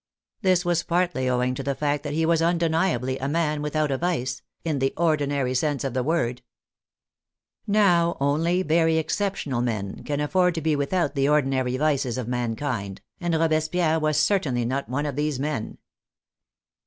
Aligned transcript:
This 0.41 0.65
was 0.65 0.81
partly 0.81 1.29
owing 1.29 1.53
to 1.53 1.61
the 1.61 1.75
fact 1.75 2.01
that 2.01 2.15
he 2.15 2.25
was 2.25 2.41
undeniably 2.41 3.19
a 3.19 3.27
man 3.27 3.61
without 3.61 3.91
a 3.91 3.99
vi(^e 3.99 4.41
(in 4.65 4.79
the 4.79 4.95
ordinary 4.97 5.53
sense 5.53 5.83
of 5.83 5.93
the 5.93 6.01
word), 6.01 6.41
CONCLUSION 7.67 7.67
tig 7.67 7.71
Now 7.83 8.17
only 8.19 8.63
very 8.63 8.97
exceptional 8.97 9.61
men 9.61 10.03
can 10.03 10.19
afford 10.19 10.57
lo 10.57 10.63
be 10.63 10.75
without 10.75 11.13
the 11.13 11.29
ordinary 11.29 11.77
vices 11.77 12.17
of 12.17 12.27
mankind, 12.27 13.01
and 13.19 13.35
Robespierre 13.35 13.99
was 13.99 14.17
cer 14.17 14.39
tainly 14.39 14.65
not 14.65 14.89
one 14.89 15.05
of 15.05 15.15
these 15.15 15.39
men. 15.39 15.77